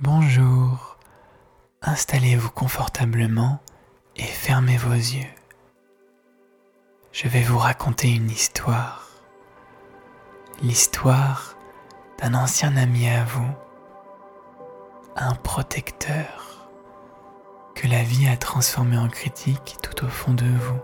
[0.00, 0.98] Bonjour,
[1.80, 3.60] installez-vous confortablement
[4.16, 5.30] et fermez vos yeux.
[7.12, 9.08] Je vais vous raconter une histoire.
[10.60, 11.54] L'histoire
[12.18, 13.54] d'un ancien ami à vous,
[15.14, 16.68] un protecteur
[17.76, 20.80] que la vie a transformé en critique tout au fond de vous.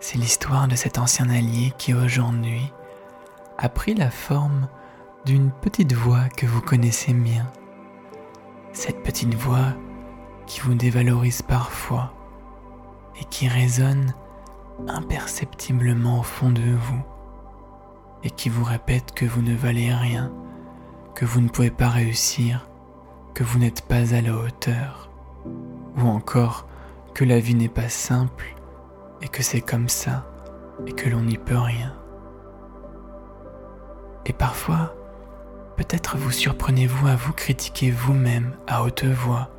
[0.00, 2.72] C'est l'histoire de cet ancien allié qui aujourd'hui
[3.56, 4.68] a pris la forme
[5.26, 7.50] d'une petite voix que vous connaissez bien.
[8.72, 9.74] Cette petite voix
[10.46, 12.14] qui vous dévalorise parfois
[13.20, 14.14] et qui résonne
[14.86, 17.02] imperceptiblement au fond de vous
[18.22, 20.32] et qui vous répète que vous ne valez rien,
[21.16, 22.68] que vous ne pouvez pas réussir,
[23.34, 25.10] que vous n'êtes pas à la hauteur,
[25.96, 26.68] ou encore
[27.14, 28.54] que la vie n'est pas simple
[29.22, 30.24] et que c'est comme ça
[30.86, 31.96] et que l'on n'y peut rien.
[34.24, 34.95] Et parfois,
[35.76, 39.50] peut-être vous surprenez-vous à vous critiquer vous-même à haute voix.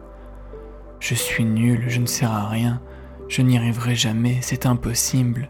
[1.00, 2.82] Je suis nul, je ne sers à rien,
[3.28, 5.50] je n'y arriverai jamais, c'est impossible.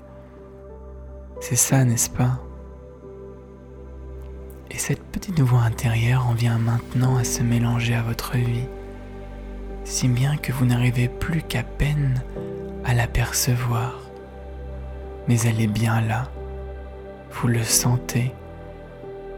[1.39, 2.41] C'est ça, n'est-ce pas?
[4.69, 8.67] Et cette petite voix intérieure en vient maintenant à se mélanger à votre vie,
[9.85, 12.21] si bien que vous n'arrivez plus qu'à peine
[12.83, 14.01] à l'apercevoir.
[15.29, 16.29] Mais elle est bien là,
[17.31, 18.33] vous le sentez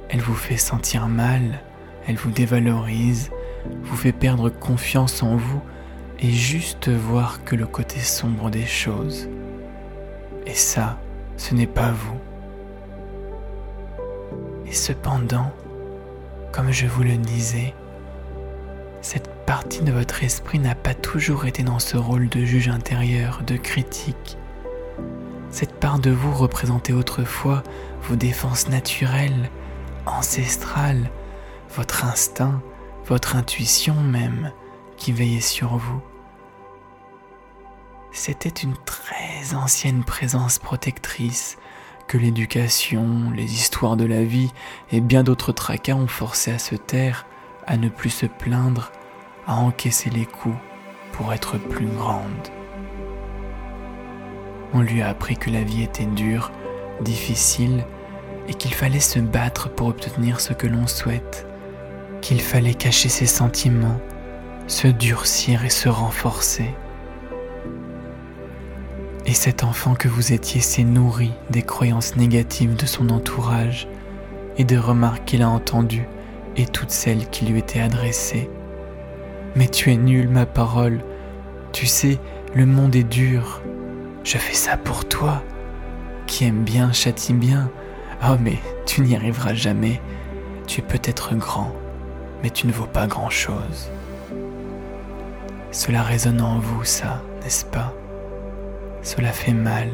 [0.09, 1.61] elle vous fait sentir mal,
[2.07, 3.31] elle vous dévalorise,
[3.83, 5.61] vous fait perdre confiance en vous
[6.19, 9.29] et juste voir que le côté sombre des choses.
[10.45, 10.99] Et ça,
[11.37, 12.17] ce n'est pas vous.
[14.65, 15.51] Et cependant,
[16.51, 17.73] comme je vous le disais,
[19.01, 23.41] cette partie de votre esprit n'a pas toujours été dans ce rôle de juge intérieur,
[23.45, 24.37] de critique.
[25.51, 27.63] Cette part de vous représentait autrefois
[28.03, 29.49] vos défenses naturelles,
[30.09, 31.11] ancestral,
[31.75, 32.61] votre instinct,
[33.05, 34.51] votre intuition même
[34.97, 36.01] qui veillait sur vous.
[38.11, 41.57] C'était une très ancienne présence protectrice
[42.07, 44.51] que l'éducation, les histoires de la vie
[44.91, 47.25] et bien d'autres tracas ont forcé à se taire,
[47.67, 48.91] à ne plus se plaindre,
[49.45, 50.57] à encaisser les coups
[51.11, 52.49] pour être plus grande.
[54.73, 56.51] On lui a appris que la vie était dure,
[57.01, 57.85] difficile
[58.49, 61.45] et qu'il fallait se battre pour obtenir ce que l'on souhaite,
[62.21, 64.01] qu'il fallait cacher ses sentiments,
[64.67, 66.73] se durcir et se renforcer.
[69.25, 73.87] Et cet enfant que vous étiez s'est nourri des croyances négatives de son entourage
[74.57, 76.07] et des remarques qu'il a entendues
[76.57, 78.49] et toutes celles qui lui étaient adressées.
[79.55, 80.99] Mais tu es nul, ma parole.
[81.71, 82.17] Tu sais,
[82.55, 83.61] le monde est dur.
[84.23, 85.43] Je fais ça pour toi.
[86.25, 87.71] Qui aime bien châtie bien,
[88.21, 90.01] Oh mais tu n'y arriveras jamais.
[90.67, 91.73] Tu es peut-être grand,
[92.43, 93.89] mais tu ne vaux pas grand-chose.
[95.71, 97.93] Cela résonne en vous, ça, n'est-ce pas?
[99.01, 99.89] Cela fait mal,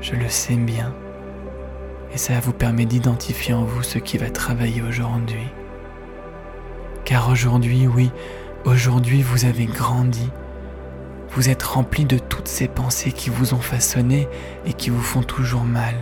[0.00, 0.94] je le sais bien,
[2.12, 5.48] et ça vous permet d'identifier en vous ce qui va travailler aujourd'hui.
[7.04, 8.10] Car aujourd'hui, oui,
[8.64, 10.30] aujourd'hui vous avez grandi,
[11.30, 14.28] vous êtes rempli de toutes ces pensées qui vous ont façonné
[14.64, 15.94] et qui vous font toujours mal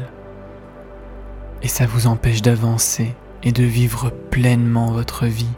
[1.62, 5.50] et ça vous empêche d'avancer et de vivre pleinement votre vie,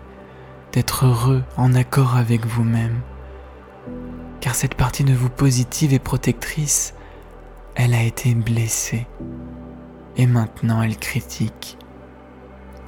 [0.72, 3.00] d'être heureux en accord avec vous-même.
[4.40, 6.94] Car cette partie de vous positive et protectrice,
[7.74, 9.06] elle a été blessée.
[10.16, 11.78] Et maintenant elle critique.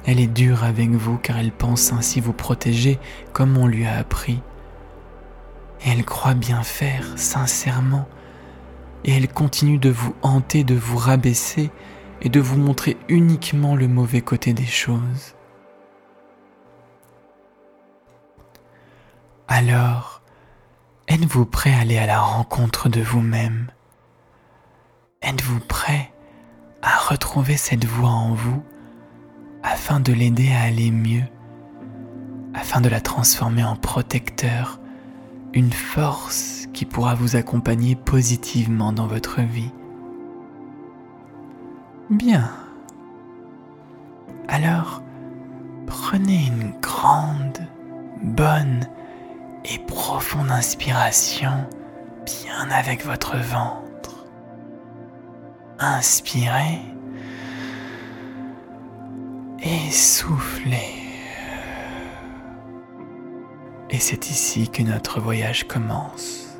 [0.05, 2.99] Elle est dure avec vous car elle pense ainsi vous protéger
[3.33, 4.39] comme on lui a appris.
[5.85, 8.07] Et elle croit bien faire, sincèrement.
[9.03, 11.71] Et elle continue de vous hanter, de vous rabaisser
[12.21, 15.35] et de vous montrer uniquement le mauvais côté des choses.
[19.47, 20.21] Alors,
[21.07, 23.71] êtes-vous prêt à aller à la rencontre de vous-même?
[25.21, 26.11] Êtes-vous prêt
[26.81, 28.63] à retrouver cette voix en vous
[29.63, 31.23] afin de l'aider à aller mieux,
[32.53, 34.79] afin de la transformer en protecteur,
[35.53, 39.71] une force qui pourra vous accompagner positivement dans votre vie?
[42.09, 42.49] Bien.
[44.47, 45.01] Alors,
[45.87, 47.59] prenez une grande,
[48.21, 48.87] bonne
[49.65, 51.67] et profonde inspiration
[52.25, 54.25] bien avec votre ventre.
[55.79, 56.79] Inspirez
[59.59, 60.93] et soufflez.
[63.89, 66.57] Et c'est ici que notre voyage commence.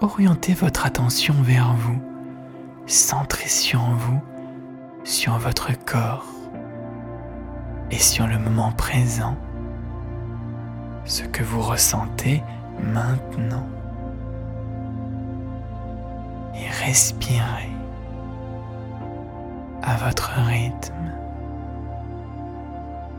[0.00, 2.15] Orientez votre attention vers vous
[2.86, 4.20] centrez sur vous,
[5.04, 6.24] sur votre corps.
[7.90, 9.36] et sur le moment présent,
[11.04, 12.42] ce que vous ressentez
[12.82, 13.66] maintenant.
[16.54, 17.70] Et respirez
[19.82, 21.12] à votre rythme.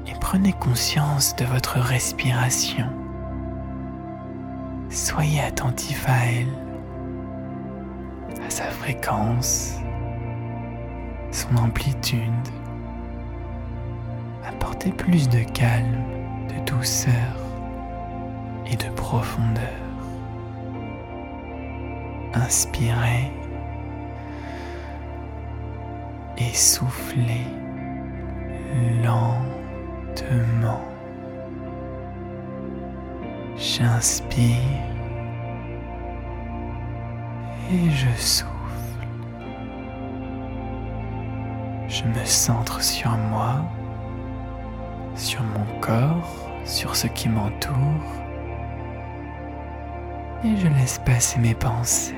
[0.07, 2.89] Et prenez conscience de votre respiration.
[4.89, 6.66] Soyez attentif à elle,
[8.57, 9.75] sa fréquence,
[11.31, 12.47] son amplitude.
[14.43, 16.03] Apportez plus de calme,
[16.49, 17.35] de douceur
[18.65, 19.61] et de profondeur.
[22.33, 23.31] Inspirez
[26.39, 27.45] et soufflez
[29.03, 30.81] lentement.
[33.55, 34.96] J'inspire
[37.71, 38.51] et je souffle.
[41.87, 43.65] Je me centre sur moi,
[45.15, 48.17] sur mon corps, sur ce qui m'entoure
[50.43, 52.15] et je laisse passer mes pensées.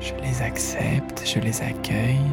[0.00, 2.32] Je les accepte, je les accueille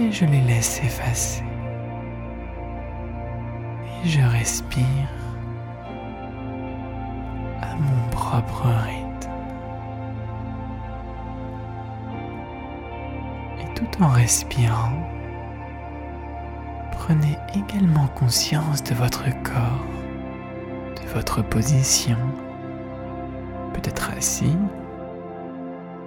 [0.00, 1.42] et je les laisse effacer.
[4.04, 5.08] Et je respire
[7.62, 9.07] à mon propre rythme.
[14.00, 14.92] En respirant,
[16.92, 19.86] prenez également conscience de votre corps,
[21.02, 22.16] de votre position,
[23.74, 24.56] peut-être assis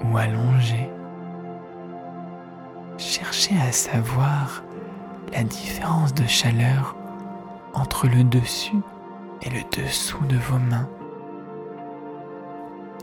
[0.06, 0.90] ou allongé.
[2.98, 4.64] Cherchez à savoir
[5.34, 6.96] la différence de chaleur
[7.74, 8.82] entre le dessus
[9.42, 10.88] et le dessous de vos mains.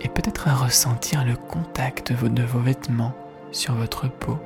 [0.01, 3.15] Et peut-être à ressentir le contact de vos vêtements
[3.51, 4.39] sur votre peau.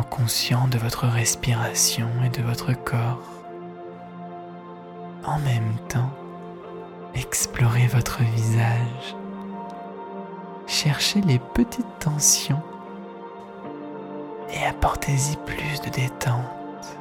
[0.00, 3.44] Conscient de votre respiration et de votre corps.
[5.24, 6.10] En même temps,
[7.14, 9.16] explorez votre visage.
[10.66, 12.62] Cherchez les petites tensions
[14.54, 16.96] et apportez-y plus de détente.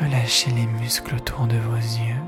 [0.00, 2.24] Relâchez les muscles autour de vos yeux.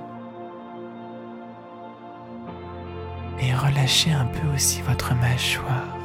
[3.40, 5.97] Et relâchez un peu aussi votre mâchoire.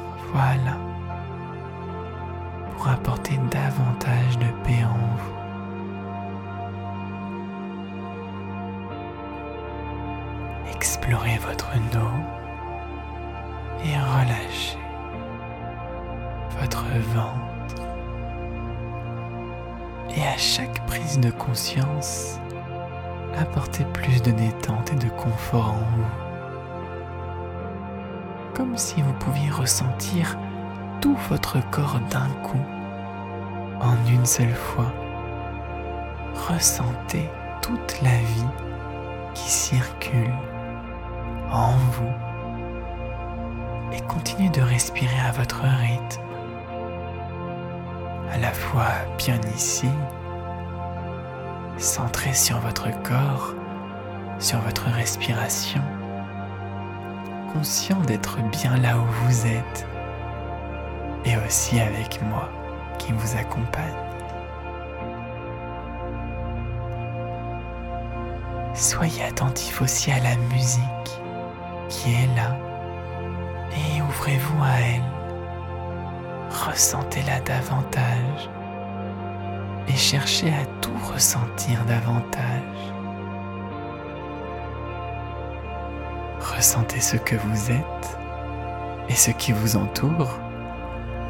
[2.76, 5.32] Pour apporter davantage de paix en vous.
[10.74, 12.18] Explorez votre dos
[13.84, 14.78] et relâchez
[16.58, 16.84] votre
[17.14, 17.86] ventre.
[20.16, 22.40] Et à chaque prise de conscience,
[23.38, 26.33] apportez plus de détente et de confort en vous.
[28.54, 30.38] Comme si vous pouviez ressentir
[31.00, 32.64] tout votre corps d'un coup,
[33.80, 34.92] en une seule fois.
[36.48, 37.28] Ressentez
[37.62, 38.46] toute la vie
[39.34, 40.32] qui circule
[41.50, 42.12] en vous
[43.92, 46.22] et continuez de respirer à votre rythme,
[48.32, 49.88] à la fois bien ici,
[51.76, 53.54] centré sur votre corps,
[54.38, 55.82] sur votre respiration,
[57.54, 59.86] conscient d'être bien là où vous êtes
[61.24, 62.50] et aussi avec moi
[62.98, 63.94] qui vous accompagne.
[68.74, 71.20] Soyez attentif aussi à la musique
[71.88, 72.56] qui est là
[73.70, 75.02] et ouvrez-vous à elle.
[76.50, 78.50] Ressentez-la davantage
[79.86, 82.93] et cherchez à tout ressentir davantage.
[86.56, 88.18] Ressentez ce que vous êtes
[89.08, 90.38] et ce qui vous entoure.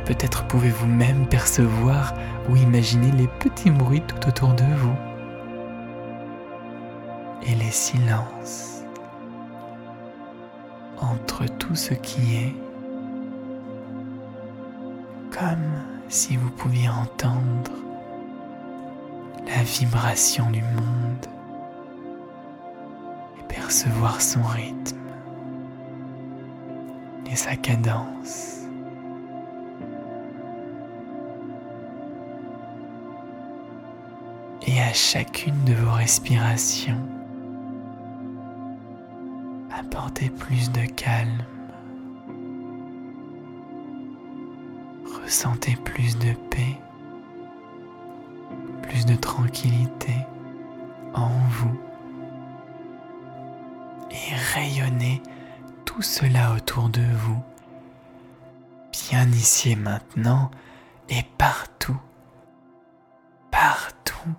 [0.04, 2.12] Peut-être pouvez-vous même percevoir
[2.48, 4.96] ou imaginer les petits bruits tout autour de vous
[7.46, 8.82] et les silences
[11.00, 12.54] entre tout ce qui est,
[15.30, 17.72] comme si vous pouviez entendre
[19.46, 21.26] la vibration du monde
[23.38, 25.03] et percevoir son rythme
[27.30, 28.60] et sa cadence.
[34.66, 37.00] Et à chacune de vos respirations,
[39.70, 41.44] apportez plus de calme.
[45.22, 46.78] Ressentez plus de paix,
[48.82, 50.14] plus de tranquillité
[51.14, 51.78] en vous
[54.10, 55.22] et rayonnez
[55.94, 57.40] tout cela autour de vous,
[58.90, 60.50] bien ici maintenant
[61.08, 61.96] et partout,
[63.52, 64.34] partout.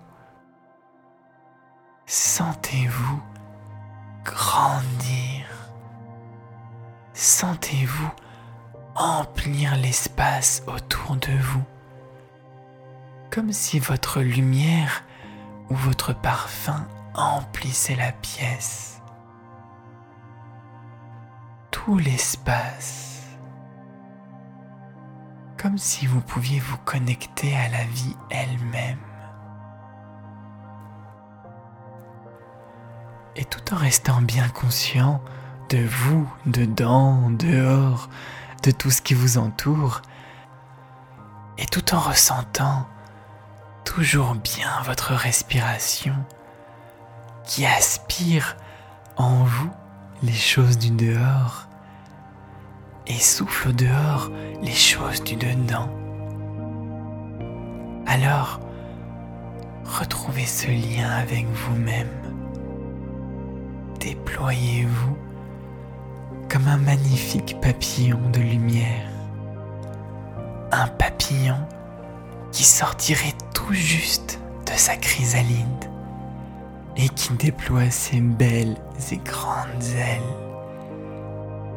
[2.04, 3.22] Sentez-vous
[4.22, 5.46] grandir.
[7.14, 8.10] Sentez-vous
[8.94, 11.64] emplir l'espace autour de vous,
[13.30, 15.04] comme si votre lumière
[15.70, 18.95] ou votre parfum emplissait la pièce.
[21.94, 23.22] L'espace,
[25.56, 28.98] comme si vous pouviez vous connecter à la vie elle-même.
[33.36, 35.22] Et tout en restant bien conscient
[35.70, 38.08] de vous, dedans, dehors,
[38.64, 40.02] de tout ce qui vous entoure,
[41.56, 42.88] et tout en ressentant
[43.84, 46.16] toujours bien votre respiration
[47.44, 48.56] qui aspire
[49.16, 49.70] en vous
[50.22, 51.65] les choses du dehors
[53.06, 54.30] et souffle au dehors
[54.62, 55.88] les choses du dedans.
[58.06, 58.60] Alors,
[59.84, 62.08] retrouvez ce lien avec vous-même.
[64.00, 65.16] Déployez-vous
[66.48, 69.10] comme un magnifique papillon de lumière.
[70.72, 71.58] Un papillon
[72.52, 75.84] qui sortirait tout juste de sa chrysalide
[76.96, 78.76] et qui déploie ses belles
[79.10, 80.45] et grandes ailes.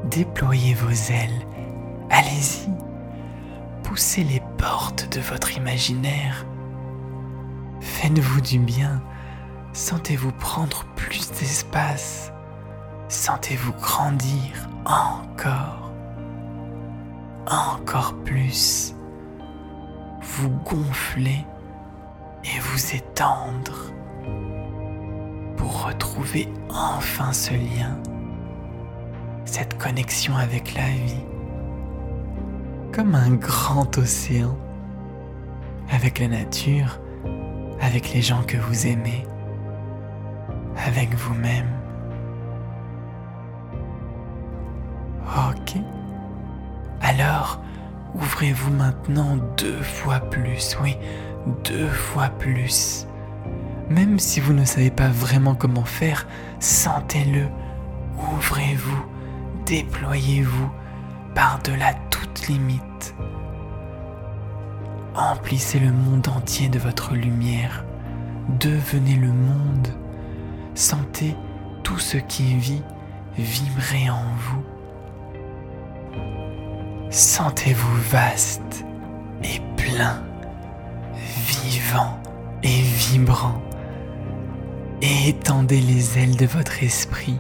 [0.06, 1.46] Déployez vos ailes,
[2.10, 2.70] allez-y,
[3.84, 6.46] poussez les portes de votre imaginaire.
[7.80, 9.02] Faites-vous du bien,
[9.74, 12.32] sentez-vous prendre plus d'espace.
[13.08, 15.92] Sentez-vous grandir encore,
[17.48, 18.94] encore plus,
[20.22, 21.44] vous gonfler
[22.44, 23.92] et vous étendre
[25.58, 27.98] pour retrouver enfin ce lien,
[29.50, 31.26] cette connexion avec la vie,
[32.94, 34.56] comme un grand océan,
[35.92, 37.00] avec la nature,
[37.82, 39.26] avec les gens que vous aimez,
[40.86, 41.68] avec vous-même.
[45.26, 45.78] Ok.
[47.02, 47.60] Alors,
[48.14, 50.96] ouvrez-vous maintenant deux fois plus, oui,
[51.66, 53.08] deux fois plus.
[53.90, 56.28] Même si vous ne savez pas vraiment comment faire,
[56.60, 57.48] sentez-le.
[58.36, 59.06] Ouvrez-vous,
[59.70, 60.72] déployez-vous
[61.36, 63.14] par-delà toute limite.
[65.14, 67.86] Emplissez le monde entier de votre lumière.
[68.60, 69.90] Devenez le monde.
[70.74, 71.36] Sentez
[71.84, 72.82] tout ce qui vit
[73.38, 74.64] vibrer en vous.
[77.12, 78.86] Sentez-vous vaste
[79.44, 80.24] et plein,
[81.48, 82.18] vivant
[82.64, 83.62] et vibrant,
[85.02, 87.40] et étendez les ailes de votre esprit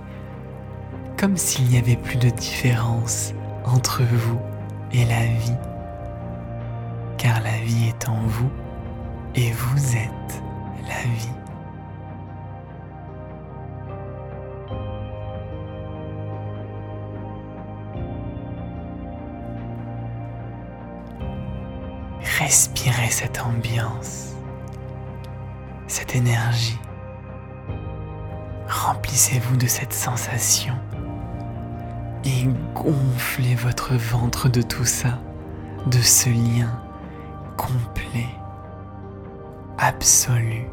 [1.20, 3.34] comme s'il n'y avait plus de différence
[3.66, 4.40] entre vous
[4.94, 5.58] et la vie,
[7.18, 8.50] car la vie est en vous
[9.36, 10.42] et vous êtes
[10.88, 11.30] la vie.
[22.40, 24.36] Respirez cette ambiance,
[25.88, 26.80] cette énergie.
[28.70, 30.76] Remplissez-vous de cette sensation
[32.24, 35.20] et gonflez votre ventre de tout ça,
[35.88, 36.82] de ce lien
[37.58, 38.30] complet,
[39.78, 40.66] absolu,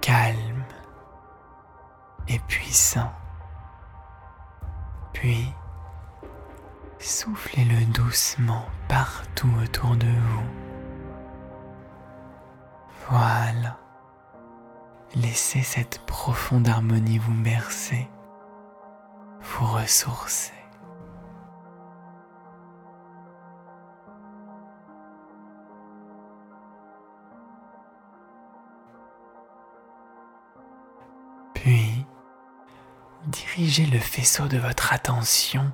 [0.00, 0.64] calme
[2.28, 3.12] et puissant.
[5.12, 5.52] Puis,
[6.98, 10.46] Soufflez-le doucement partout autour de vous.
[13.08, 13.78] Voilà.
[15.14, 18.08] Laissez cette profonde harmonie vous bercer,
[19.48, 20.52] vous ressourcer.
[31.54, 32.06] Puis,
[33.26, 35.72] dirigez le faisceau de votre attention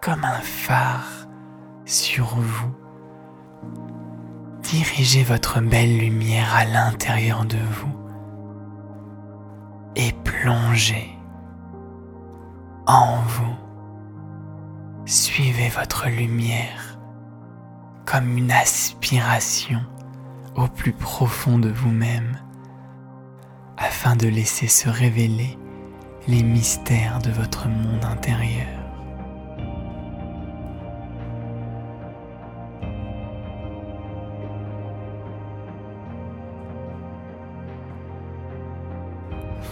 [0.00, 1.26] comme un phare
[1.84, 2.74] sur vous.
[4.62, 7.96] Dirigez votre belle lumière à l'intérieur de vous
[9.96, 11.19] et plongez
[12.90, 13.56] en vous.
[15.06, 16.98] Suivez votre lumière
[18.04, 19.80] comme une aspiration
[20.56, 22.36] au plus profond de vous-même
[23.76, 25.56] afin de laisser se révéler
[26.26, 28.66] les mystères de votre monde intérieur.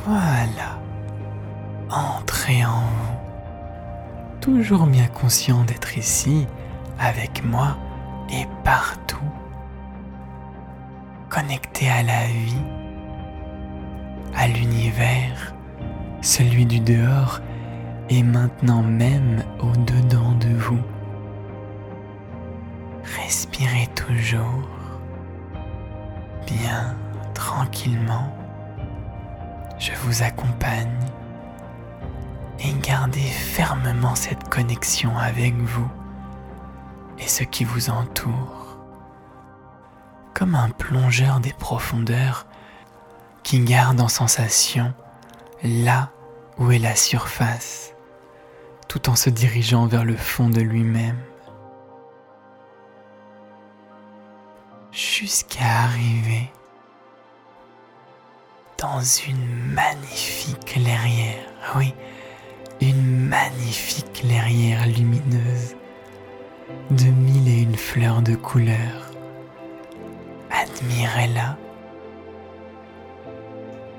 [0.07, 0.78] Voilà.
[4.55, 6.47] Toujours bien conscient d'être ici,
[6.99, 7.77] avec moi
[8.31, 9.17] et partout.
[11.29, 12.65] Connecté à la vie,
[14.35, 15.55] à l'univers,
[16.23, 17.41] celui du dehors
[18.09, 20.81] et maintenant même au-dedans de vous.
[23.23, 24.69] Respirez toujours,
[26.47, 26.97] bien
[27.35, 28.35] tranquillement.
[29.79, 30.99] Je vous accompagne
[32.65, 35.89] et gardez fermement cette connexion avec vous
[37.21, 38.77] et ce qui vous entoure,
[40.35, 42.45] comme un plongeur des profondeurs
[43.45, 44.93] qui garde en sensation
[45.63, 46.11] là
[46.59, 47.93] où est la surface,
[48.89, 51.21] tout en se dirigeant vers le fond de lui-même,
[54.91, 56.51] jusqu'à arriver
[58.77, 61.47] dans une magnifique clairière,
[61.77, 61.95] oui,
[62.81, 65.77] une magnifique clairière lumineuse
[66.91, 69.11] de mille et une fleurs de couleur.
[70.51, 71.57] Admirez-la.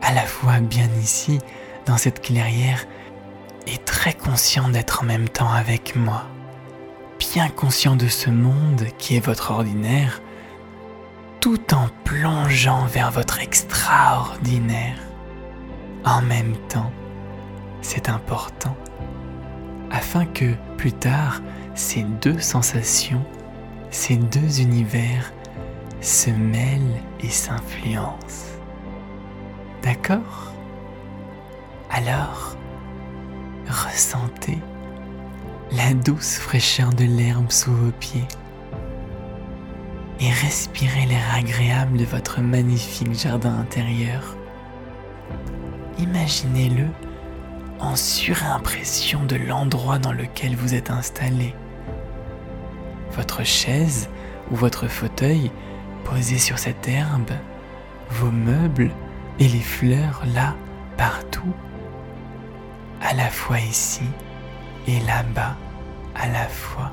[0.02, 1.40] À la fois bien ici,
[1.86, 2.86] dans cette clairière,
[3.68, 6.24] et très conscient d'être en même temps avec moi.
[7.20, 10.22] Bien conscient de ce monde qui est votre ordinaire,
[11.40, 14.98] tout en plongeant vers votre extraordinaire.
[16.06, 16.92] En même temps,
[17.82, 18.76] c'est important,
[19.92, 21.42] afin que plus tard,
[21.76, 23.24] ces deux sensations,
[23.92, 25.32] ces deux univers
[26.02, 28.60] se mêlent et s'influencent.
[29.82, 30.54] D'accord?
[31.92, 32.56] Alors,
[33.68, 34.60] ressentez
[35.72, 38.28] la douce fraîcheur de l'herbe sous vos pieds
[40.20, 44.36] et respirez l'air agréable de votre magnifique jardin intérieur.
[45.98, 46.88] Imaginez-le
[47.80, 51.56] en surimpression de l'endroit dans lequel vous êtes installé.
[53.12, 54.10] Votre chaise
[54.52, 55.52] ou votre fauteuil
[56.04, 57.32] posé sur cette herbe,
[58.10, 58.92] vos meubles
[59.40, 60.56] et les fleurs là,
[60.98, 61.54] partout,
[63.02, 64.04] à la fois ici
[64.88, 65.56] et là-bas,
[66.16, 66.92] à la fois.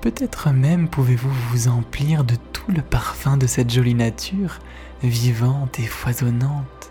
[0.00, 4.58] Peut-être même pouvez-vous vous emplir de tout le parfum de cette jolie nature,
[5.02, 6.89] vivante et foisonnante,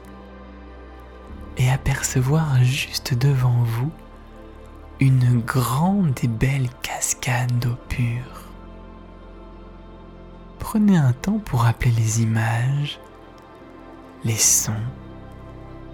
[1.60, 3.92] et apercevoir juste devant vous
[5.00, 8.48] une grande et belle cascade d'eau pure.
[10.58, 13.00] Prenez un temps pour rappeler les images,
[14.24, 14.74] les sons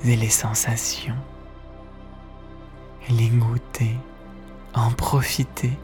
[0.03, 1.17] et les sensations,
[3.09, 3.97] les goûter,
[4.73, 5.77] en profiter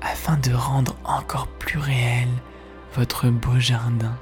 [0.00, 2.28] afin de rendre encore plus réel
[2.94, 4.16] votre beau jardin,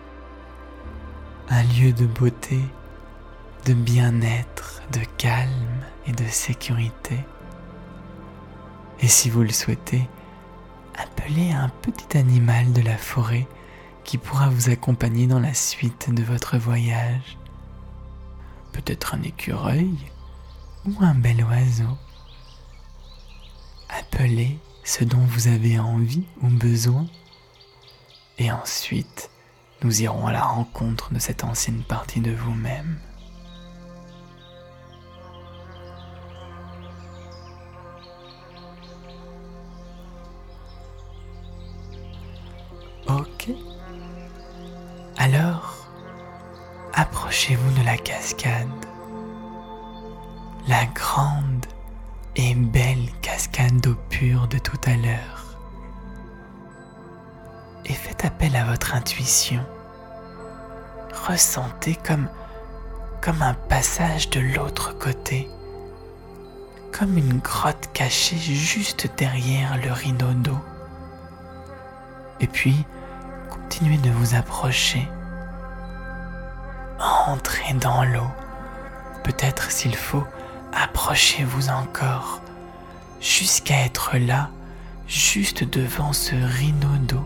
[1.48, 2.60] un lieu de beauté,
[3.64, 7.18] de bien-être, de calme et de sécurité.
[9.00, 10.06] Et si vous le souhaitez,
[10.96, 13.46] appelez un petit animal de la forêt
[14.04, 17.38] qui pourra vous accompagner dans la suite de votre voyage.
[18.72, 19.94] Peut-être un écureuil
[20.84, 21.96] ou un bel oiseau.
[23.88, 27.06] Appelez ce dont vous avez envie ou besoin.
[28.36, 29.30] Et ensuite,
[29.82, 32.98] nous irons à la rencontre de cette ancienne partie de vous-même.
[45.24, 45.88] Alors,
[46.92, 48.68] approchez-vous de la cascade.
[50.68, 51.64] La grande
[52.36, 55.56] et belle cascade d'eau pure de tout à l'heure.
[57.86, 59.64] Et faites appel à votre intuition.
[61.26, 62.28] Ressentez comme,
[63.22, 65.48] comme un passage de l'autre côté,
[66.92, 70.60] comme une grotte cachée juste derrière le rideau d'eau.
[72.40, 72.84] Et puis,
[73.74, 75.08] continuez de vous approcher.
[77.26, 78.30] Entrez dans l'eau.
[79.24, 80.22] Peut-être s'il faut,
[80.72, 82.40] approchez-vous encore
[83.20, 84.50] jusqu'à être là,
[85.08, 87.24] juste devant ce rideau d'eau.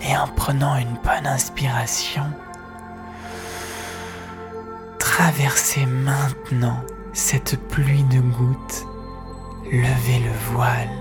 [0.00, 2.24] Et en prenant une bonne inspiration,
[4.98, 6.80] traversez maintenant
[7.12, 8.84] cette pluie de gouttes,
[9.70, 10.99] levez le voile,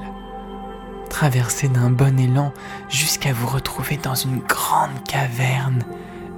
[1.19, 2.53] traversez d'un bon élan
[2.88, 5.84] jusqu'à vous retrouver dans une grande caverne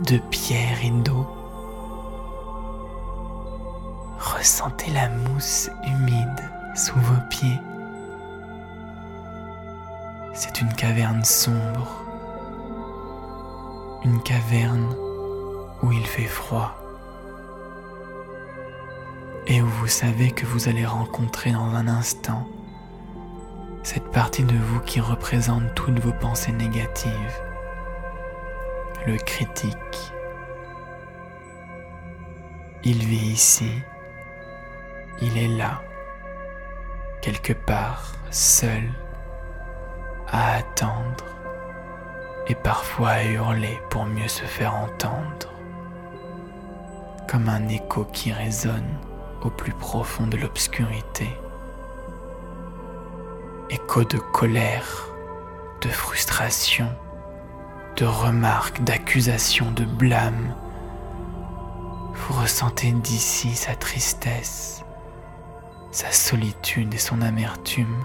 [0.08, 1.28] de pierre et d'eau
[4.18, 7.60] Ressentez la mousse humide sous vos pieds.
[10.34, 12.04] C'est une caverne sombre,
[14.04, 14.96] une caverne
[15.84, 16.76] où il fait froid.
[19.46, 22.48] et où vous savez que vous allez rencontrer dans un instant
[23.84, 27.42] cette partie de vous qui représente toutes vos pensées négatives,
[29.08, 30.14] le critique.
[32.84, 33.72] Il vit ici,
[35.22, 35.82] il est là,
[37.22, 38.84] quelque part, seul,
[40.28, 41.26] à attendre.
[42.48, 45.54] Et parfois à hurler pour mieux se faire entendre,
[47.30, 48.98] comme un écho qui résonne
[49.44, 51.30] au plus profond de l'obscurité.
[53.74, 55.08] Écho de colère,
[55.80, 56.94] de frustration,
[57.96, 60.54] de remarques, d'accusations, de blâme.
[62.14, 64.84] Vous ressentez d'ici sa tristesse,
[65.92, 68.04] sa solitude et son amertume.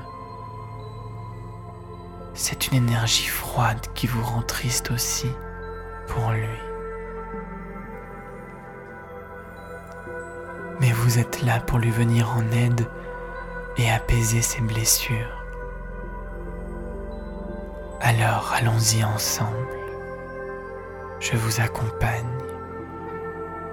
[2.35, 5.33] C'est une énergie froide qui vous rend triste aussi
[6.07, 6.46] pour lui.
[10.81, 12.87] Mais vous êtes là pour lui venir en aide
[13.79, 15.36] et apaiser ses blessures.
[18.00, 19.56] Alors allons-y ensemble.
[21.20, 22.26] Je vous accompagne.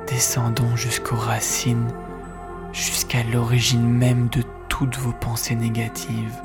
[0.07, 1.91] Descendons jusqu'aux racines,
[2.71, 6.41] jusqu'à l'origine même de toutes vos pensées négatives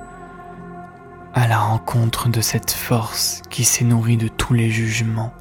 [1.35, 5.33] à la rencontre de cette force qui s'est nourrie de tous les jugements,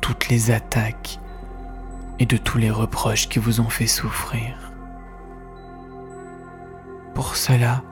[0.00, 1.18] toutes les attaques
[2.20, 4.72] et de tous les reproches qui vous ont fait souffrir.
[7.14, 7.82] Pour cela,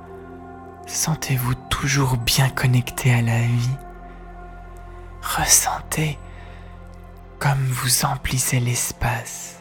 [0.93, 3.77] sentez-vous toujours bien connecté à la vie.
[5.23, 6.19] Ressentez
[7.39, 9.61] comme vous emplissez l'espace.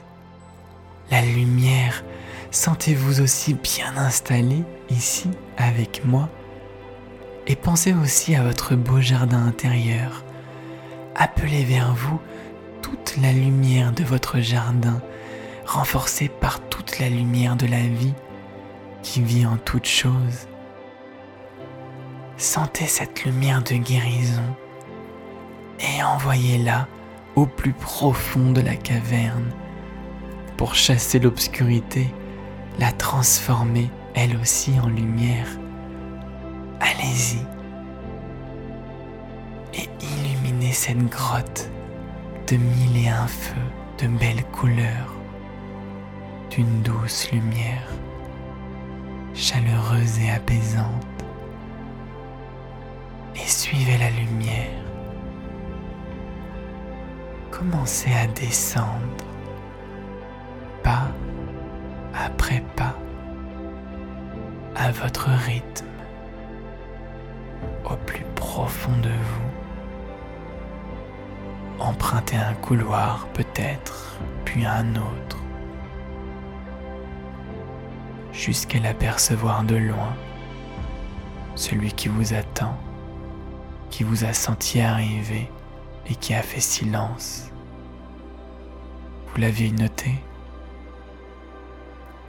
[1.11, 2.03] La lumière,
[2.51, 6.29] sentez-vous aussi bien installé ici avec moi
[7.47, 10.23] et pensez aussi à votre beau jardin intérieur.
[11.15, 12.19] Appelez vers vous
[12.81, 15.01] toute la lumière de votre jardin,
[15.65, 18.13] renforcée par toute la lumière de la vie
[19.03, 20.47] qui vit en toutes choses.
[22.39, 24.55] Sentez cette lumière de guérison
[25.79, 26.87] et envoyez-la
[27.35, 29.51] au plus profond de la caverne
[30.55, 32.07] pour chasser l'obscurité,
[32.79, 35.47] la transformer elle aussi en lumière
[36.79, 37.39] allez-y
[39.73, 41.69] et illuminez cette grotte
[42.47, 43.55] de mille et un feux
[44.01, 45.13] de belles couleurs,
[46.49, 47.87] d'une douce lumière,
[49.33, 51.08] chaleureuse et apaisante.
[53.41, 54.83] Et suivez la lumière.
[57.51, 59.25] Commencez à descendre,
[60.83, 61.07] pas
[62.13, 62.95] après pas,
[64.75, 65.85] à votre rythme
[67.89, 69.49] au plus profond de vous.
[71.79, 75.37] Empruntez un couloir peut-être, puis un autre,
[78.31, 80.13] jusqu'à l'apercevoir de loin,
[81.55, 82.77] celui qui vous attend,
[83.89, 85.49] qui vous a senti arriver
[86.09, 87.49] et qui a fait silence.
[89.27, 90.13] Vous l'aviez noté?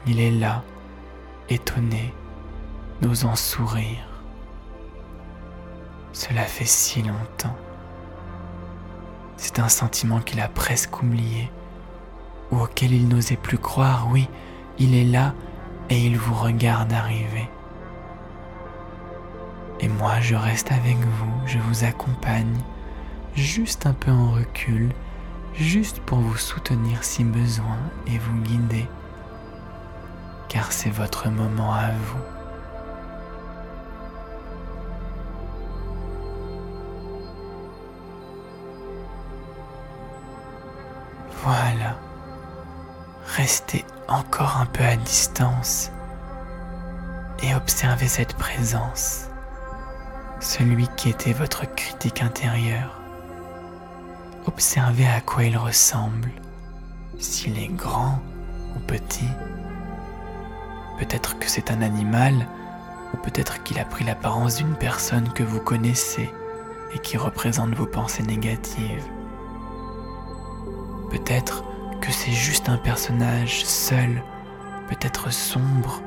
[0.06, 0.62] Il est là,
[1.48, 2.12] étonné,
[3.02, 4.10] n'osant sourire
[6.12, 7.56] cela fait si longtemps.
[9.36, 11.50] C'est un sentiment qu'il a presque oublié,
[12.50, 14.28] ou auquel il n'osait plus croire, oui,
[14.78, 15.34] il est là
[15.88, 17.48] et il vous regarde arriver.
[19.80, 22.58] Et moi, je reste avec vous, je vous accompagne,
[23.34, 24.90] juste un peu en recul,
[25.54, 28.86] juste pour vous soutenir si besoin et vous guider,
[30.48, 32.20] car c'est votre moment à vous.
[41.42, 41.96] Voilà.
[43.36, 45.90] Restez encore un peu à distance
[47.42, 49.29] et observez cette présence,
[50.40, 52.98] celui qui était votre critique intérieur.
[54.46, 56.30] Observez à quoi il ressemble,
[57.18, 58.20] s'il est grand
[58.74, 59.28] ou petit.
[60.98, 62.46] Peut-être que c'est un animal,
[63.12, 66.30] ou peut-être qu'il a pris l'apparence d'une personne que vous connaissez
[66.94, 69.04] et qui représente vos pensées négatives.
[71.10, 71.64] Peut-être
[72.00, 74.22] que c'est juste un personnage seul,
[74.88, 76.00] peut-être sombre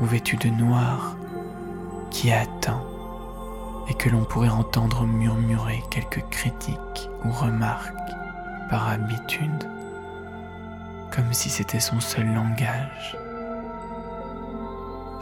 [0.00, 1.16] ou vêtu de noir,
[2.10, 2.93] qui attend
[3.88, 7.94] et que l'on pourrait entendre murmurer quelques critiques ou remarques
[8.70, 9.70] par habitude,
[11.10, 13.16] comme si c'était son seul langage.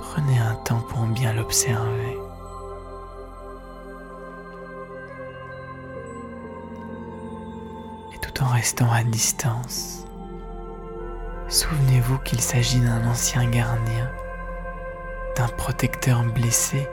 [0.00, 2.18] Prenez un temps pour bien l'observer.
[8.42, 10.04] en restant à distance.
[11.48, 14.10] Souvenez-vous qu'il s'agit d'un ancien gardien,
[15.36, 16.88] d'un protecteur blessé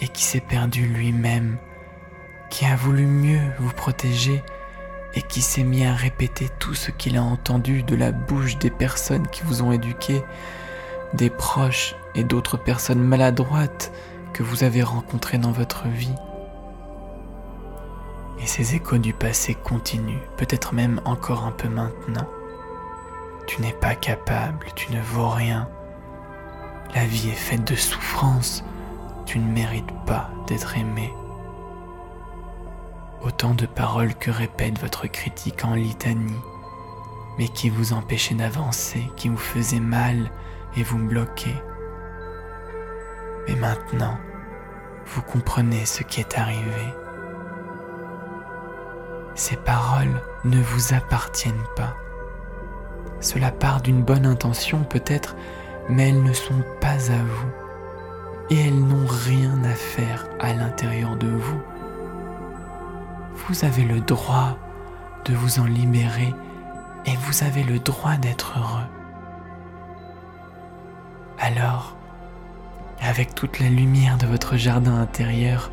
[0.00, 1.58] et qui s'est perdu lui-même,
[2.50, 4.42] qui a voulu mieux vous protéger
[5.14, 8.70] et qui s'est mis à répéter tout ce qu'il a entendu de la bouche des
[8.70, 10.22] personnes qui vous ont éduqué,
[11.14, 13.92] des proches et d'autres personnes maladroites
[14.32, 16.14] que vous avez rencontrées dans votre vie.
[18.40, 22.28] Et ces échos du passé continuent, peut-être même encore un peu maintenant.
[23.46, 25.68] Tu n'es pas capable, tu ne vaux rien.
[26.94, 28.64] La vie est faite de souffrances,
[29.26, 31.12] tu ne mérites pas d'être aimé.
[33.22, 36.40] Autant de paroles que répète votre critique en litanie,
[37.38, 40.30] mais qui vous empêchaient d'avancer, qui vous faisaient mal
[40.76, 41.62] et vous bloquaient.
[43.48, 44.18] Mais maintenant,
[45.06, 46.94] vous comprenez ce qui est arrivé.
[49.34, 51.96] Ces paroles ne vous appartiennent pas.
[53.20, 55.34] Cela part d'une bonne intention peut-être,
[55.88, 57.63] mais elles ne sont pas à vous.
[58.50, 61.60] Et elles n'ont rien à faire à l'intérieur de vous.
[63.34, 64.56] Vous avez le droit
[65.24, 66.34] de vous en libérer
[67.06, 68.86] et vous avez le droit d'être heureux.
[71.38, 71.96] Alors,
[73.00, 75.70] avec toute la lumière de votre jardin intérieur,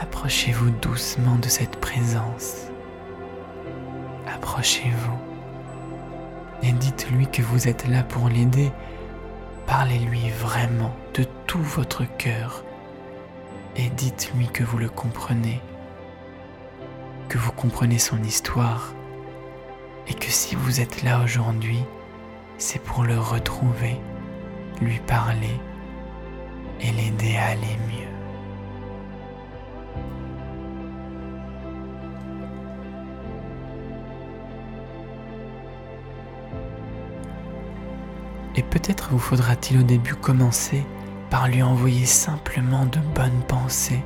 [0.00, 2.68] Approchez-vous doucement de cette présence.
[4.26, 5.18] Approchez-vous
[6.62, 8.72] et dites-lui que vous êtes là pour l'aider.
[9.66, 12.62] Parlez-lui vraiment de tout votre cœur
[13.74, 15.62] et dites-lui que vous le comprenez,
[17.30, 18.92] que vous comprenez son histoire
[20.08, 21.82] et que si vous êtes là aujourd'hui,
[22.58, 23.98] c'est pour le retrouver,
[24.82, 25.58] lui parler
[26.82, 28.02] et l'aider à aller mieux.
[38.54, 40.84] Et peut-être vous faudra-t-il au début commencer
[41.36, 44.02] par lui envoyer simplement de bonnes pensées.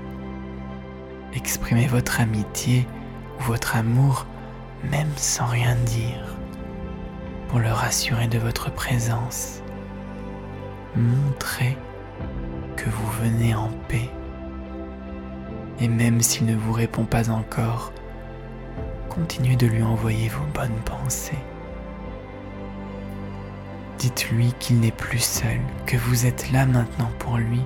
[1.33, 2.89] Exprimez votre amitié
[3.39, 4.27] ou votre amour
[4.91, 6.35] même sans rien dire,
[7.49, 9.63] pour le rassurer de votre présence.
[10.97, 11.79] Montrez
[12.75, 14.11] que vous venez en paix.
[15.79, 17.93] Et même s'il ne vous répond pas encore,
[19.09, 21.39] continuez de lui envoyer vos bonnes pensées.
[24.01, 27.61] Dites-lui qu'il n'est plus seul, que vous êtes là maintenant pour lui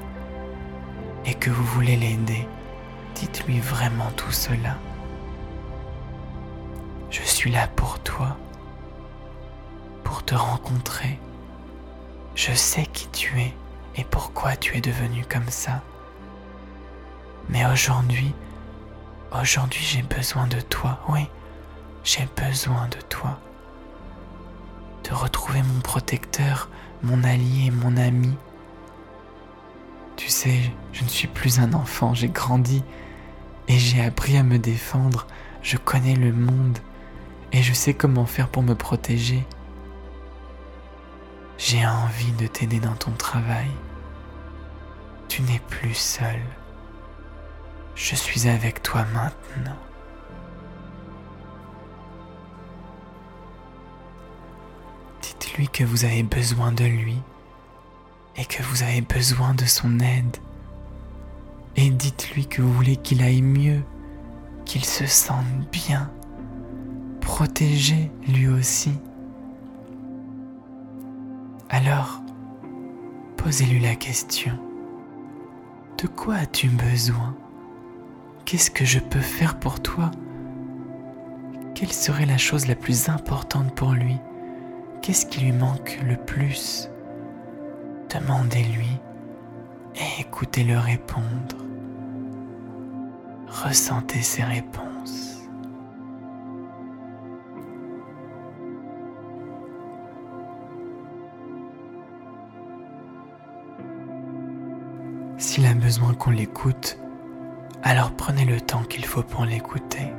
[1.24, 2.48] et que vous voulez l'aider.
[3.14, 4.76] Dites-lui vraiment tout cela.
[7.08, 8.36] Je suis là pour toi,
[10.02, 11.20] pour te rencontrer.
[12.34, 13.54] Je sais qui tu es
[13.94, 15.84] et pourquoi tu es devenu comme ça.
[17.48, 18.34] Mais aujourd'hui,
[19.30, 21.28] aujourd'hui j'ai besoin de toi, oui,
[22.02, 23.38] j'ai besoin de toi
[25.04, 26.68] de retrouver mon protecteur,
[27.02, 28.34] mon allié, mon ami.
[30.16, 32.82] Tu sais, je ne suis plus un enfant, j'ai grandi
[33.68, 35.26] et j'ai appris à me défendre,
[35.62, 36.78] je connais le monde
[37.52, 39.44] et je sais comment faire pour me protéger.
[41.58, 43.70] J'ai envie de t'aider dans ton travail.
[45.28, 46.40] Tu n'es plus seul.
[47.94, 49.78] Je suis avec toi maintenant.
[55.56, 57.18] Lui que vous avez besoin de lui
[58.36, 60.36] et que vous avez besoin de son aide.
[61.76, 63.82] Et dites-lui que vous voulez qu'il aille mieux,
[64.64, 66.10] qu'il se sente bien,
[67.20, 68.92] protégé lui aussi.
[71.70, 72.20] Alors,
[73.36, 74.58] posez-lui la question.
[76.00, 77.34] De quoi as-tu besoin?
[78.44, 80.10] Qu'est-ce que je peux faire pour toi?
[81.74, 84.16] Quelle serait la chose la plus importante pour lui?
[85.04, 86.88] Qu'est-ce qui lui manque le plus?
[88.08, 88.88] Demandez-lui
[89.96, 91.58] et écoutez-le répondre.
[93.46, 95.42] Ressentez ses réponses.
[105.36, 106.98] S'il a besoin qu'on l'écoute,
[107.82, 110.14] alors prenez le temps qu'il faut pour l'écouter.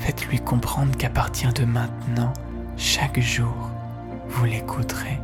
[0.00, 2.32] Faites-lui comprendre qu'à partir de maintenant,
[2.80, 3.70] chaque jour,
[4.26, 5.20] vous l'écouterez.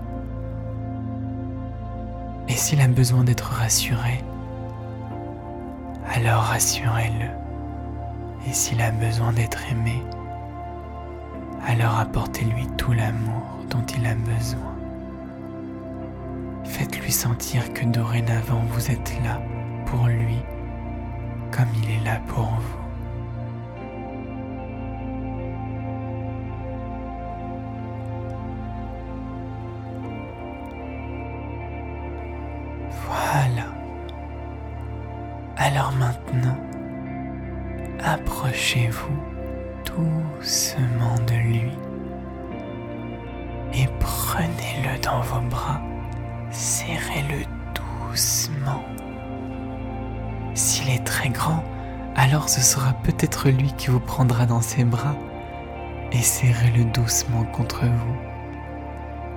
[2.49, 4.23] Et s'il a besoin d'être rassuré,
[6.15, 7.31] alors rassurez-le.
[8.47, 10.03] Et s'il a besoin d'être aimé,
[11.67, 14.77] alors apportez-lui tout l'amour dont il a besoin.
[16.65, 19.41] Faites-lui sentir que dorénavant vous êtes là
[19.87, 20.43] pour lui
[21.51, 22.86] comme il est là pour vous.
[38.97, 39.17] Approchez-vous
[39.85, 41.71] doucement de lui
[43.75, 45.81] et prenez-le dans vos bras,
[46.51, 48.85] serrez-le doucement.
[50.55, 51.63] S'il est très grand,
[52.15, 55.17] alors ce sera peut-être lui qui vous prendra dans ses bras
[56.13, 58.17] et serrez-le doucement contre vous.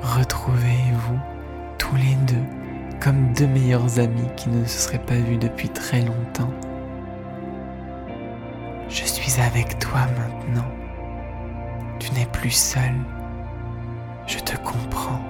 [0.01, 1.19] Retrouvez-vous
[1.77, 2.43] tous les deux
[3.01, 6.51] comme deux meilleurs amis qui ne se seraient pas vus depuis très longtemps.
[8.89, 10.67] Je suis avec toi maintenant.
[11.99, 12.93] Tu n'es plus seul.
[14.25, 15.21] Je te comprends.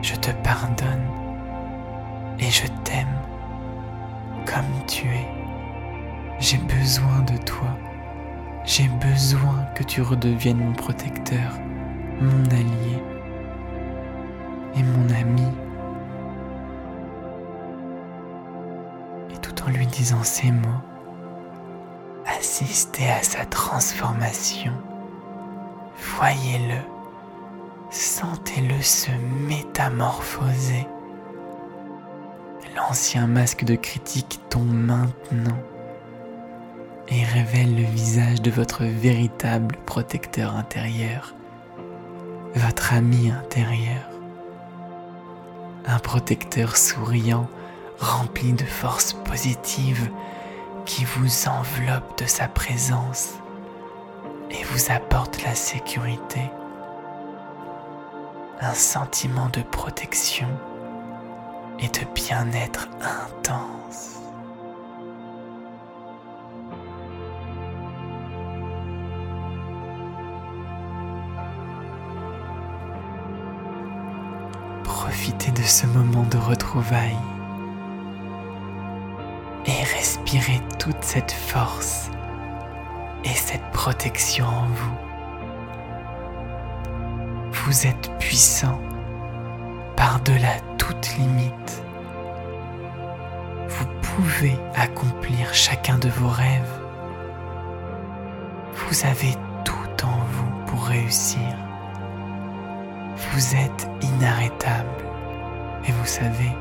[0.00, 1.06] Je te pardonne.
[2.38, 3.18] Et je t'aime
[4.46, 5.28] comme tu es.
[6.40, 7.68] J'ai besoin de toi.
[8.64, 11.52] J'ai besoin que tu redeviennes mon protecteur,
[12.20, 13.02] mon allié
[14.76, 15.46] et mon ami.
[19.32, 20.80] Et tout en lui disant ces mots,
[22.42, 24.72] assistez à sa transformation.
[26.16, 26.80] Voyez-le,
[27.88, 29.12] sentez-le se
[29.46, 30.88] métamorphoser.
[32.74, 35.56] L'ancien masque de critique tombe maintenant
[37.06, 41.36] et révèle le visage de votre véritable protecteur intérieur,
[42.56, 44.10] votre ami intérieur.
[45.86, 47.46] Un protecteur souriant,
[48.00, 50.10] rempli de force positive,
[50.84, 53.34] qui vous enveloppe de sa présence
[54.50, 56.40] et vous apporte la sécurité,
[58.60, 60.48] un sentiment de protection
[61.78, 64.20] et de bien-être intense.
[74.84, 77.16] Profitez de ce moment de retrouvailles
[80.78, 82.10] toute cette force
[83.24, 84.96] et cette protection en vous.
[87.52, 88.80] Vous êtes puissant
[89.94, 91.82] par-delà toute limite.
[93.68, 96.80] Vous pouvez accomplir chacun de vos rêves.
[98.74, 101.56] Vous avez tout en vous pour réussir.
[103.32, 104.88] Vous êtes inarrêtable.
[105.86, 106.52] Et vous savez,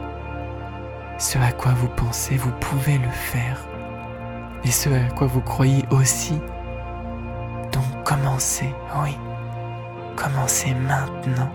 [1.22, 3.64] ce à quoi vous pensez, vous pouvez le faire.
[4.64, 6.40] Et ce à quoi vous croyez aussi.
[7.72, 9.16] Donc commencez, oui,
[10.16, 11.52] commencez maintenant.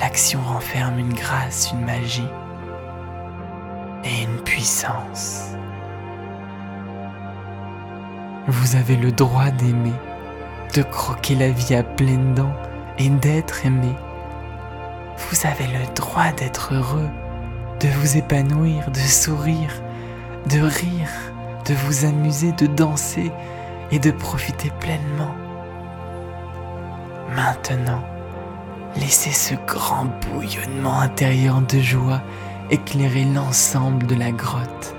[0.00, 2.30] L'action renferme une grâce, une magie
[4.04, 5.50] et une puissance.
[8.48, 9.92] Vous avez le droit d'aimer,
[10.74, 12.56] de croquer la vie à pleines dents
[12.96, 13.94] et d'être aimé.
[15.18, 17.10] Vous avez le droit d'être heureux,
[17.80, 19.72] de vous épanouir, de sourire,
[20.50, 21.10] de rire,
[21.66, 23.32] de vous amuser, de danser
[23.90, 25.34] et de profiter pleinement.
[27.34, 28.02] Maintenant,
[28.96, 32.20] laissez ce grand bouillonnement intérieur de joie
[32.70, 34.94] éclairer l'ensemble de la grotte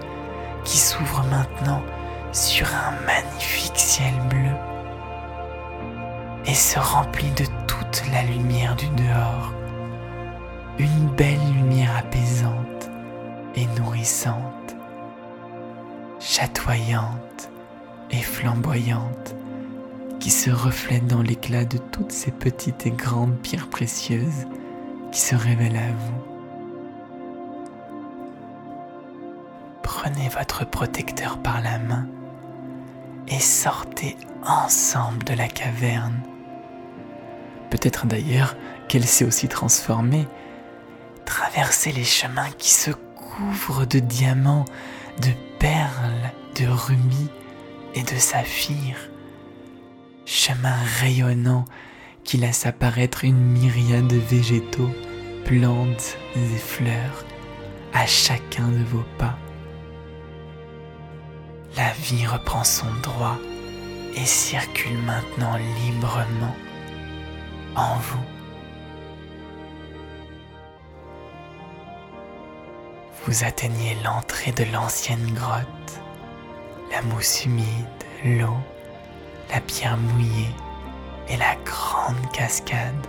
[0.63, 1.83] qui s'ouvre maintenant
[2.31, 4.55] sur un magnifique ciel bleu
[6.45, 9.53] et se remplit de toute la lumière du dehors.
[10.79, 12.70] Une belle lumière apaisante
[13.55, 14.75] et nourrissante,
[16.19, 17.49] chatoyante
[18.09, 19.35] et flamboyante,
[20.19, 24.45] qui se reflète dans l'éclat de toutes ces petites et grandes pierres précieuses
[25.11, 26.31] qui se révèlent à vous.
[29.81, 32.07] Prenez votre protecteur par la main
[33.27, 36.21] et sortez ensemble de la caverne.
[37.69, 38.55] Peut-être d'ailleurs
[38.87, 40.27] qu'elle s'est aussi transformée.
[41.25, 42.91] Traversez les chemins qui se
[43.35, 44.65] couvrent de diamants,
[45.21, 47.29] de perles, de rubis
[47.95, 49.09] et de saphirs.
[50.25, 51.65] Chemin rayonnant
[52.23, 54.91] qui laisse apparaître une myriade de végétaux,
[55.45, 57.25] plantes et fleurs
[57.93, 59.37] à chacun de vos pas.
[61.75, 63.37] La vie reprend son droit
[64.15, 66.55] et circule maintenant librement
[67.75, 68.40] en vous.
[73.27, 76.01] Vous atteignez l'entrée de l'ancienne grotte,
[76.91, 77.65] la mousse humide,
[78.25, 78.57] l'eau,
[79.53, 80.49] la pierre mouillée
[81.29, 83.07] et la grande cascade.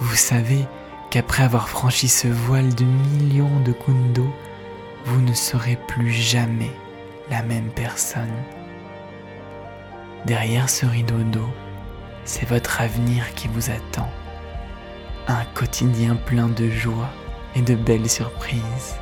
[0.00, 0.66] Vous savez
[1.10, 3.74] qu'après avoir franchi ce voile de millions de
[4.14, 4.32] d'eau,
[5.04, 6.72] vous ne serez plus jamais
[7.30, 8.42] la même personne.
[10.24, 11.48] Derrière ce rideau d'eau,
[12.24, 14.08] c'est votre avenir qui vous attend.
[15.26, 17.10] Un quotidien plein de joie
[17.54, 18.96] et de belles surprises.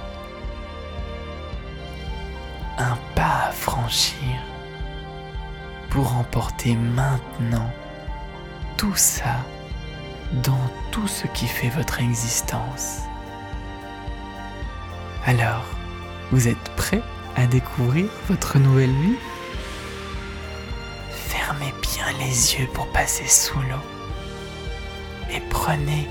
[2.78, 4.36] Un pas à franchir
[5.90, 7.70] pour emporter maintenant
[8.76, 9.36] tout ça
[10.44, 13.00] dans tout ce qui fait votre existence.
[15.24, 15.64] Alors,
[16.30, 17.02] vous êtes prêt
[17.36, 19.16] à découvrir votre nouvelle vie?
[21.10, 23.84] Fermez bien les yeux pour passer sous l'eau
[25.30, 26.08] et prenez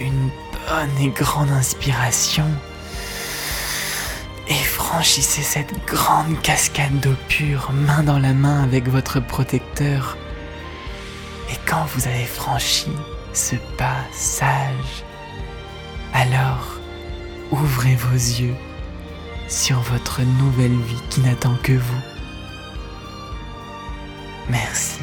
[0.00, 0.30] une
[0.68, 2.46] bonne et grande inspiration
[4.48, 10.16] et franchissez cette grande cascade d'eau pure main dans la main avec votre protecteur.
[11.50, 12.90] Et quand vous avez franchi
[13.32, 15.04] ce passage,
[16.12, 16.78] alors
[17.50, 18.56] ouvrez vos yeux
[19.48, 22.02] sur votre nouvelle vie qui n'attend que vous.
[24.50, 25.00] Merci.